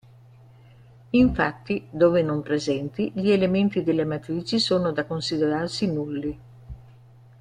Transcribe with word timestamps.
Infatti, 1.11 1.85
dove 1.91 2.23
non 2.23 2.41
presenti, 2.41 3.11
gli 3.13 3.29
elementi 3.29 3.83
delle 3.83 4.03
matrici 4.03 4.57
sono 4.57 4.91
da 4.91 5.05
considerarsi 5.05 5.85
nulli. 5.91 6.39